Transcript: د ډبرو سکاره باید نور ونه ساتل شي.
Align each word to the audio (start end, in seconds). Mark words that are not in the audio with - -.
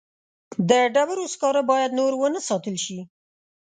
د 0.69 0.71
ډبرو 0.93 1.23
سکاره 1.33 1.61
باید 1.71 1.91
نور 1.99 2.11
ونه 2.15 2.39
ساتل 2.49 2.75
شي. 2.85 2.99